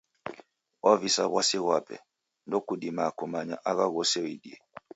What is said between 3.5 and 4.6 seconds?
agha ghose uidie.